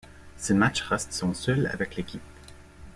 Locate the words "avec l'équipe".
1.71-2.23